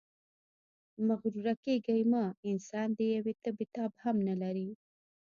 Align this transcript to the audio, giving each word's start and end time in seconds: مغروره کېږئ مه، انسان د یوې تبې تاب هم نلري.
مغروره 1.07 1.53
کېږئ 1.63 2.01
مه، 2.11 2.23
انسان 2.49 2.87
د 2.97 2.99
یوې 3.15 3.33
تبې 3.43 3.65
تاب 3.75 3.91
هم 4.03 4.17
نلري. 4.27 4.69